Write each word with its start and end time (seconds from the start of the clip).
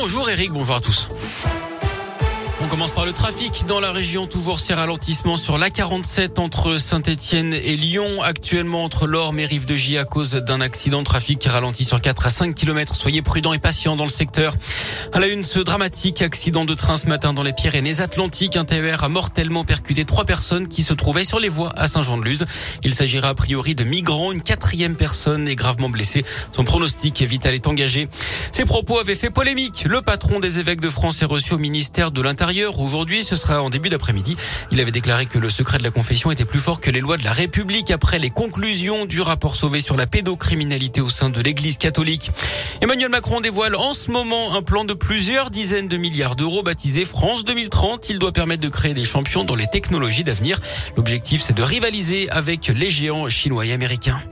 Bonjour 0.00 0.30
Eric, 0.30 0.52
bonjour 0.52 0.76
à 0.76 0.80
tous. 0.80 1.08
On 2.60 2.66
commence 2.66 2.90
par 2.90 3.06
le 3.06 3.12
trafic 3.12 3.66
dans 3.68 3.78
la 3.78 3.92
région. 3.92 4.26
Toujours 4.26 4.58
ces 4.58 4.74
ralentissements 4.74 5.36
sur 5.36 5.58
la 5.58 5.70
47 5.70 6.40
entre 6.40 6.78
Saint-Etienne 6.78 7.54
et 7.54 7.76
Lyon. 7.76 8.20
Actuellement 8.20 8.82
entre 8.82 9.06
l'Orme 9.06 9.38
et 9.38 9.46
Rive 9.46 9.64
de 9.64 9.76
J 9.76 9.96
à 9.96 10.04
cause 10.04 10.32
d'un 10.32 10.60
accident 10.60 10.98
de 10.98 11.04
trafic 11.04 11.38
qui 11.38 11.48
ralentit 11.48 11.84
sur 11.84 12.00
4 12.00 12.26
à 12.26 12.30
5 12.30 12.56
km. 12.56 12.96
Soyez 12.96 13.22
prudents 13.22 13.52
et 13.52 13.60
patients 13.60 13.94
dans 13.94 14.02
le 14.02 14.10
secteur. 14.10 14.56
À 15.12 15.20
la 15.20 15.28
une, 15.28 15.44
ce 15.44 15.60
dramatique 15.60 16.20
accident 16.20 16.64
de 16.64 16.74
train 16.74 16.96
ce 16.96 17.06
matin 17.06 17.32
dans 17.32 17.44
les 17.44 17.52
Pyrénées-Atlantiques. 17.52 18.56
Un 18.56 18.64
TER 18.64 19.04
a 19.04 19.08
mortellement 19.08 19.64
percuté 19.64 20.04
trois 20.04 20.24
personnes 20.24 20.66
qui 20.66 20.82
se 20.82 20.94
trouvaient 20.94 21.22
sur 21.22 21.38
les 21.38 21.48
voies 21.48 21.72
à 21.76 21.86
Saint-Jean-de-Luz. 21.86 22.44
Il 22.82 22.92
s'agira 22.92 23.28
a 23.28 23.34
priori 23.34 23.76
de 23.76 23.84
migrants. 23.84 24.32
Une 24.32 24.42
quatrième 24.42 24.96
personne 24.96 25.46
est 25.46 25.56
gravement 25.56 25.90
blessée. 25.90 26.24
Son 26.50 26.64
pronostic 26.64 27.22
vital 27.22 27.54
est 27.54 27.68
engagé. 27.68 28.08
Ces 28.50 28.64
propos 28.64 28.98
avaient 28.98 29.14
fait 29.14 29.30
polémique. 29.30 29.84
Le 29.88 30.02
patron 30.02 30.40
des 30.40 30.58
évêques 30.58 30.80
de 30.80 30.90
France 30.90 31.22
est 31.22 31.26
reçu 31.26 31.54
au 31.54 31.58
ministère 31.58 32.10
de 32.10 32.20
l'Intérieur 32.20 32.47
Aujourd'hui, 32.48 33.24
ce 33.24 33.36
sera 33.36 33.62
en 33.62 33.68
début 33.68 33.90
d'après-midi. 33.90 34.34
Il 34.70 34.80
avait 34.80 34.90
déclaré 34.90 35.26
que 35.26 35.38
le 35.38 35.50
secret 35.50 35.76
de 35.76 35.82
la 35.82 35.90
confession 35.90 36.30
était 36.30 36.46
plus 36.46 36.60
fort 36.60 36.80
que 36.80 36.90
les 36.90 37.00
lois 37.00 37.18
de 37.18 37.24
la 37.24 37.32
République 37.32 37.90
après 37.90 38.18
les 38.18 38.30
conclusions 38.30 39.04
du 39.04 39.20
rapport 39.20 39.54
sauvé 39.54 39.82
sur 39.82 39.96
la 39.96 40.06
pédocriminalité 40.06 41.02
au 41.02 41.10
sein 41.10 41.28
de 41.28 41.42
l'Église 41.42 41.76
catholique. 41.76 42.30
Emmanuel 42.80 43.10
Macron 43.10 43.42
dévoile 43.42 43.76
en 43.76 43.92
ce 43.92 44.10
moment 44.10 44.54
un 44.54 44.62
plan 44.62 44.86
de 44.86 44.94
plusieurs 44.94 45.50
dizaines 45.50 45.88
de 45.88 45.98
milliards 45.98 46.36
d'euros 46.36 46.62
baptisé 46.62 47.04
France 47.04 47.44
2030. 47.44 48.08
Il 48.08 48.18
doit 48.18 48.32
permettre 48.32 48.62
de 48.62 48.70
créer 48.70 48.94
des 48.94 49.04
champions 49.04 49.44
dans 49.44 49.54
les 49.54 49.66
technologies 49.66 50.24
d'avenir. 50.24 50.58
L'objectif, 50.96 51.42
c'est 51.42 51.54
de 51.54 51.62
rivaliser 51.62 52.30
avec 52.30 52.68
les 52.68 52.88
géants 52.88 53.28
chinois 53.28 53.66
et 53.66 53.74
américains. 53.74 54.22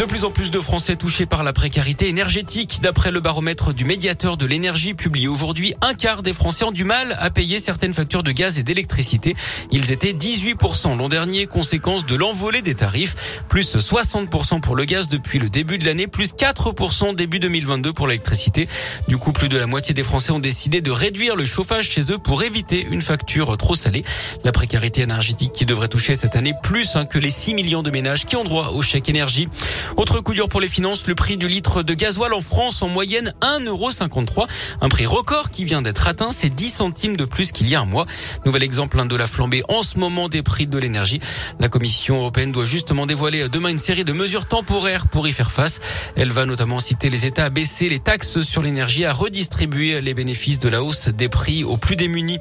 De 0.00 0.06
plus 0.06 0.24
en 0.24 0.30
plus 0.30 0.50
de 0.50 0.58
Français 0.60 0.96
touchés 0.96 1.26
par 1.26 1.42
la 1.42 1.52
précarité 1.52 2.08
énergétique. 2.08 2.78
D'après 2.80 3.10
le 3.10 3.20
baromètre 3.20 3.74
du 3.74 3.84
médiateur 3.84 4.38
de 4.38 4.46
l'énergie 4.46 4.94
publié 4.94 5.28
aujourd'hui, 5.28 5.74
un 5.82 5.92
quart 5.92 6.22
des 6.22 6.32
Français 6.32 6.64
ont 6.64 6.72
du 6.72 6.84
mal 6.84 7.18
à 7.20 7.28
payer 7.28 7.58
certaines 7.58 7.92
factures 7.92 8.22
de 8.22 8.32
gaz 8.32 8.58
et 8.58 8.62
d'électricité. 8.62 9.36
Ils 9.70 9.92
étaient 9.92 10.14
18% 10.14 10.96
l'an 10.96 11.10
dernier, 11.10 11.44
conséquence 11.44 12.06
de 12.06 12.14
l'envolée 12.14 12.62
des 12.62 12.74
tarifs. 12.74 13.42
Plus 13.50 13.76
60% 13.76 14.62
pour 14.62 14.74
le 14.74 14.86
gaz 14.86 15.10
depuis 15.10 15.38
le 15.38 15.50
début 15.50 15.76
de 15.76 15.84
l'année, 15.84 16.06
plus 16.06 16.32
4% 16.32 17.14
début 17.14 17.38
2022 17.38 17.92
pour 17.92 18.06
l'électricité. 18.06 18.70
Du 19.06 19.18
coup, 19.18 19.32
plus 19.32 19.50
de 19.50 19.58
la 19.58 19.66
moitié 19.66 19.92
des 19.92 20.02
Français 20.02 20.32
ont 20.32 20.38
décidé 20.38 20.80
de 20.80 20.90
réduire 20.90 21.36
le 21.36 21.44
chauffage 21.44 21.90
chez 21.90 22.10
eux 22.10 22.16
pour 22.16 22.42
éviter 22.42 22.86
une 22.90 23.02
facture 23.02 23.54
trop 23.58 23.74
salée. 23.74 24.02
La 24.44 24.52
précarité 24.52 25.02
énergétique 25.02 25.52
qui 25.52 25.66
devrait 25.66 25.88
toucher 25.88 26.14
cette 26.14 26.36
année 26.36 26.54
plus 26.62 26.96
hein, 26.96 27.04
que 27.04 27.18
les 27.18 27.28
6 27.28 27.52
millions 27.52 27.82
de 27.82 27.90
ménages 27.90 28.24
qui 28.24 28.36
ont 28.36 28.44
droit 28.44 28.68
au 28.68 28.80
chèque 28.80 29.10
énergie. 29.10 29.46
Autre 29.96 30.20
coup 30.20 30.32
dur 30.32 30.48
pour 30.48 30.60
les 30.60 30.68
finances, 30.68 31.06
le 31.06 31.14
prix 31.14 31.36
du 31.36 31.48
litre 31.48 31.82
de 31.82 31.94
gasoil 31.94 32.32
en 32.32 32.40
France 32.40 32.82
en 32.82 32.88
moyenne 32.88 33.34
1,53€. 33.42 34.46
Un 34.80 34.88
prix 34.88 35.06
record 35.06 35.50
qui 35.50 35.64
vient 35.64 35.82
d'être 35.82 36.06
atteint, 36.08 36.32
c'est 36.32 36.48
10 36.48 36.70
centimes 36.70 37.16
de 37.16 37.24
plus 37.24 37.52
qu'il 37.52 37.68
y 37.68 37.74
a 37.74 37.80
un 37.80 37.84
mois. 37.84 38.06
Nouvel 38.46 38.62
exemple 38.62 39.00
de 39.06 39.16
la 39.16 39.26
flambée 39.26 39.62
en 39.68 39.82
ce 39.82 39.98
moment 39.98 40.28
des 40.28 40.42
prix 40.42 40.66
de 40.66 40.78
l'énergie. 40.78 41.20
La 41.58 41.68
Commission 41.68 42.18
européenne 42.18 42.52
doit 42.52 42.64
justement 42.64 43.06
dévoiler 43.06 43.48
demain 43.48 43.68
une 43.68 43.78
série 43.78 44.04
de 44.04 44.12
mesures 44.12 44.46
temporaires 44.46 45.08
pour 45.08 45.26
y 45.26 45.32
faire 45.32 45.50
face. 45.50 45.80
Elle 46.16 46.32
va 46.32 46.44
notamment 46.44 46.80
citer 46.80 47.08
les 47.08 47.26
États 47.26 47.46
à 47.46 47.50
baisser 47.50 47.88
les 47.88 47.98
taxes 47.98 48.40
sur 48.40 48.62
l'énergie, 48.62 49.04
à 49.04 49.12
redistribuer 49.12 50.00
les 50.00 50.14
bénéfices 50.14 50.58
de 50.58 50.68
la 50.68 50.82
hausse 50.82 51.08
des 51.08 51.28
prix 51.28 51.64
aux 51.64 51.76
plus 51.76 51.96
démunis. 51.96 52.38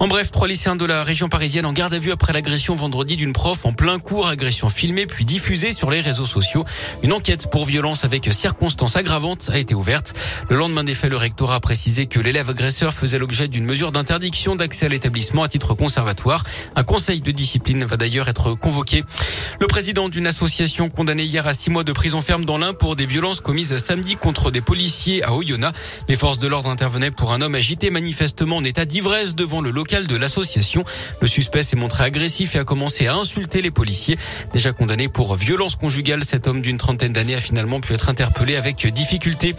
En 0.00 0.08
bref, 0.08 0.30
trois 0.30 0.48
lycéens 0.48 0.76
de 0.76 0.84
la 0.84 1.04
région 1.04 1.28
parisienne 1.28 1.66
en 1.66 1.72
garde 1.72 1.94
à 1.94 1.98
vue 1.98 2.12
après 2.12 2.32
l'agression 2.32 2.74
vendredi 2.74 3.16
d'une 3.16 3.32
prof 3.32 3.64
en 3.64 3.72
plein 3.72 3.98
cours, 3.98 4.28
agression 4.28 4.68
filmée 4.68 5.06
puis 5.06 5.24
diffusée 5.24 5.72
sur 5.72 5.90
les 5.90 6.00
réseaux 6.00 6.26
sociaux. 6.26 6.64
Une 7.02 7.12
enquête 7.12 7.50
pour 7.50 7.64
violence 7.64 8.04
avec 8.04 8.32
circonstances 8.32 8.96
aggravantes 8.96 9.50
a 9.52 9.58
été 9.58 9.74
ouverte. 9.74 10.14
Le 10.48 10.56
lendemain 10.56 10.84
des 10.84 10.94
faits, 10.94 11.10
le 11.10 11.16
rectorat 11.16 11.56
a 11.56 11.60
précisé 11.60 12.06
que 12.06 12.20
l'élève 12.20 12.50
agresseur 12.50 12.94
faisait 12.94 13.18
l'objet 13.18 13.48
d'une 13.48 13.64
mesure 13.64 13.92
d'interdiction 13.92 14.56
d'accès 14.56 14.86
à 14.86 14.88
l'établissement 14.88 15.42
à 15.42 15.48
titre 15.48 15.74
conservatoire. 15.74 16.44
Un 16.76 16.84
conseil 16.84 17.20
de 17.20 17.30
discipline 17.30 17.84
va 17.84 17.96
d'ailleurs 17.96 18.28
être 18.28 18.54
convoqué. 18.54 19.04
Le 19.60 19.66
président 19.66 20.08
d'une 20.08 20.26
association 20.26 20.88
condamné 20.88 21.24
hier 21.24 21.46
à 21.46 21.54
six 21.54 21.70
mois 21.70 21.84
de 21.84 21.92
prison 21.92 22.20
ferme 22.20 22.44
dans 22.44 22.58
l'Ain 22.58 22.74
pour 22.74 22.96
des 22.96 23.06
violences 23.06 23.40
commises 23.40 23.76
samedi 23.76 24.16
contre 24.16 24.50
des 24.50 24.60
policiers 24.60 25.22
à 25.22 25.34
Oyonnax. 25.34 25.78
Les 26.08 26.16
forces 26.16 26.38
de 26.38 26.48
l'ordre 26.48 26.70
intervenaient 26.70 27.10
pour 27.10 27.32
un 27.32 27.40
homme 27.40 27.54
agité 27.54 27.90
manifestement 27.90 28.56
en 28.56 28.64
état 28.64 28.84
d'ivresse 28.84 29.34
devant 29.34 29.60
le 29.60 29.70
local 29.70 30.06
de 30.06 30.16
l'association. 30.16 30.84
Le 31.20 31.26
suspect 31.26 31.62
s'est 31.62 31.76
montré 31.76 32.04
agressif 32.04 32.56
et 32.56 32.58
a 32.58 32.64
commencé 32.64 33.06
à 33.06 33.14
insulter 33.14 33.62
les 33.62 33.70
policiers. 33.70 34.18
Déjà 34.52 34.72
condamné 34.72 35.08
pour 35.08 35.36
violence 35.36 35.76
conjugale, 35.76 36.24
cet 36.24 36.46
homme 36.46 36.60
d'une 36.72 36.78
trentaine 36.78 37.12
d'années 37.12 37.34
a 37.34 37.40
finalement 37.40 37.82
pu 37.82 37.92
être 37.92 38.08
interpellé 38.08 38.56
avec 38.56 38.86
difficulté. 38.86 39.54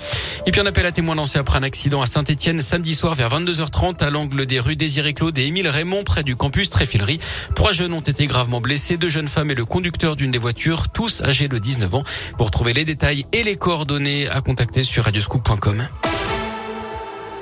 Et 0.47 0.51
puis 0.51 0.59
un 0.59 0.65
appel 0.65 0.83
à 0.87 0.91
témoins 0.91 1.13
lancé 1.13 1.37
après 1.37 1.59
un 1.59 1.63
accident 1.63 2.01
à 2.01 2.07
Saint-Etienne 2.07 2.59
samedi 2.59 2.95
soir 2.95 3.13
vers 3.13 3.29
22h30 3.29 4.03
à 4.03 4.09
l'angle 4.09 4.47
des 4.47 4.59
rues 4.59 4.75
Désiré 4.75 5.13
Claude 5.13 5.37
et 5.37 5.45
Émile 5.45 5.67
Raymond 5.67 6.03
près 6.03 6.23
du 6.23 6.35
campus 6.35 6.71
Tréfilerie. 6.71 7.19
Trois 7.53 7.71
jeunes 7.71 7.93
ont 7.93 8.01
été 8.01 8.25
gravement 8.25 8.61
blessés, 8.61 8.97
deux 8.97 9.09
jeunes 9.09 9.27
femmes 9.27 9.51
et 9.51 9.55
le 9.55 9.65
conducteur 9.65 10.15
d'une 10.15 10.31
des 10.31 10.39
voitures, 10.39 10.89
tous 10.89 11.21
âgés 11.21 11.47
de 11.47 11.59
19 11.59 11.93
ans. 11.93 12.03
Pour 12.39 12.49
trouver 12.49 12.73
les 12.73 12.83
détails 12.83 13.27
et 13.31 13.43
les 13.43 13.57
coordonnées 13.57 14.27
à 14.27 14.41
contacter 14.41 14.81
sur 14.81 15.03
radioscoop.com. 15.03 15.87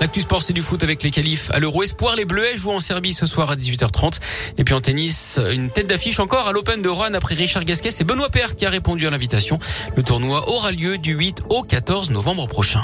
L'actu 0.02 0.22
sport, 0.22 0.42
c'est 0.42 0.54
du 0.54 0.64
foot 0.64 0.82
avec 0.82 1.04
les 1.04 1.12
qualifs 1.12 1.52
à 1.52 1.60
l'Euro 1.60 1.84
Espoir. 1.84 2.16
Les 2.16 2.26
Bleuets 2.26 2.58
jouent 2.58 2.72
en 2.72 2.80
Serbie 2.80 3.14
ce 3.14 3.28
soir 3.28 3.52
à 3.52 3.56
18h30. 3.56 4.20
Et 4.58 4.64
puis 4.64 4.74
en 4.74 4.82
tennis, 4.82 5.40
une 5.54 5.70
tête 5.70 5.86
d'affiche 5.86 6.20
encore 6.20 6.48
à 6.48 6.52
l'Open 6.52 6.82
de 6.82 6.90
Rouen 6.90 7.14
après 7.14 7.36
Richard 7.36 7.66
Gasquet. 7.66 7.92
C'est 7.92 8.04
Benoît 8.04 8.30
Père 8.30 8.56
qui 8.56 8.66
a 8.66 8.72
répondu 8.72 9.06
à 9.06 9.12
l'invitation. 9.12 9.60
Le 9.96 10.02
tournoi 10.02 10.50
aura 10.50 10.72
lieu 10.72 10.98
du 10.98 11.14
8 11.14 11.44
au 11.50 11.62
14 11.62 12.10
novembre 12.10 12.48
prochain. 12.48 12.82